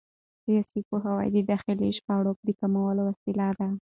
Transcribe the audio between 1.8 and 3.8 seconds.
شخړو د کمولو وسیله ده